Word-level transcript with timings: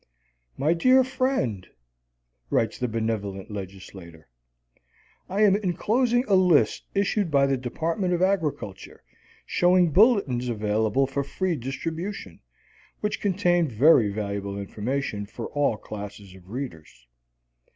"My 0.57 0.73
dear 0.73 1.03
friend," 1.03 1.67
writes 2.49 2.79
the 2.79 2.87
benevolent 2.87 3.51
legislator, 3.51 4.29
"I 5.29 5.43
am 5.43 5.55
inclosing 5.55 6.23
a 6.27 6.33
list 6.33 6.85
issued 6.95 7.29
by 7.29 7.45
the 7.45 7.55
Department 7.55 8.11
of 8.11 8.19
Agriculture 8.19 9.03
showing 9.45 9.91
bulletins 9.91 10.49
available 10.49 11.05
for 11.05 11.23
free 11.23 11.55
distribution, 11.55 12.39
which 13.01 13.21
contain 13.21 13.67
very 13.67 14.09
valuable 14.11 14.57
information 14.57 15.27
for 15.27 15.49
all 15.49 15.77
classes 15.77 16.33
of 16.33 16.49
readers." 16.49 17.05